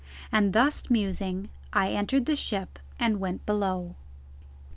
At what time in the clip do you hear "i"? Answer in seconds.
1.73-1.91